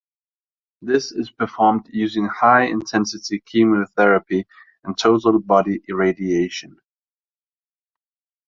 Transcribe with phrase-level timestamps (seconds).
[0.81, 4.47] This is performed using high-intensity chemotherapy
[4.83, 6.79] and total body irradiation.